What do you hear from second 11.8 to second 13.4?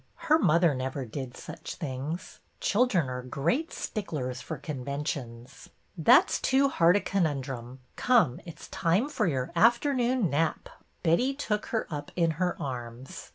up in her arms.